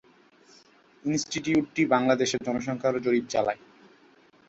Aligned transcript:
ইনস্টিটিউটটি 1.05 1.81
বাংলাদেশে 1.93 2.37
জনসংখ্যা 2.47 2.89
জরিপ 3.05 3.25
চালায়। 3.29 3.61